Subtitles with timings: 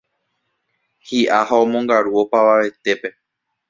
[1.07, 3.09] hi'a ha omongaru opavavetépe